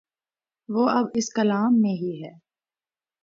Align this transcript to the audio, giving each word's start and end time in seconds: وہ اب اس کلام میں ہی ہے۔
وہ 0.69 0.87
اب 0.89 1.05
اس 1.13 1.33
کلام 1.33 1.81
میں 1.81 1.93
ہی 1.93 2.13
ہے۔ 2.23 2.31